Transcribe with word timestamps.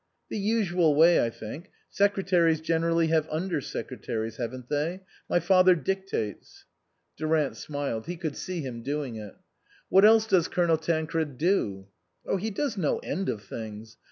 "The 0.31 0.37
usual 0.39 0.95
way, 0.95 1.23
I 1.23 1.29
think. 1.29 1.69
Secretaries 1.91 2.59
gener 2.59 2.89
ally 2.89 3.05
have 3.05 3.27
under 3.29 3.61
secretaries, 3.61 4.37
haven't 4.37 4.67
they? 4.67 5.01
My 5.29 5.39
father 5.39 5.75
dictates." 5.75 6.65
48 7.19 7.27
INLAND 7.27 7.29
Durant 7.35 7.55
smiled. 7.57 8.05
He 8.07 8.17
could 8.17 8.35
see 8.35 8.61
him 8.61 8.81
doing 8.81 9.17
it." 9.17 9.35
What 9.89 10.03
else 10.03 10.25
does 10.25 10.47
Colonel 10.47 10.77
Tancred 10.77 11.37
do?"" 11.37 11.85
He 12.39 12.49
does 12.49 12.77
no 12.77 12.97
end 13.03 13.29
of 13.29 13.43
things. 13.43 13.97